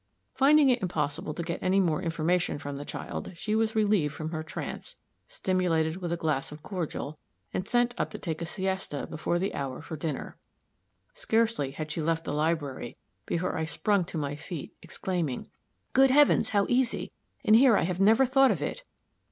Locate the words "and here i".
17.45-17.83